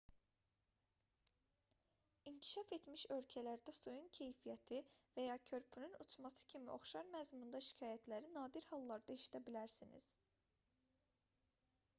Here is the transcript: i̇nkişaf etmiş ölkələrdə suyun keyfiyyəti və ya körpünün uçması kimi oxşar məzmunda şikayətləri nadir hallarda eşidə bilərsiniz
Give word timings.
i̇nkişaf 2.31 2.71
etmiş 2.77 3.03
ölkələrdə 3.17 3.75
suyun 3.81 4.07
keyfiyyəti 4.19 4.79
və 5.19 5.27
ya 5.27 5.37
körpünün 5.51 5.93
uçması 6.07 6.49
kimi 6.55 6.73
oxşar 6.79 7.13
məzmunda 7.19 7.63
şikayətləri 7.69 8.35
nadir 8.41 8.69
hallarda 8.73 9.19
eşidə 9.19 9.45
bilərsiniz 9.53 10.09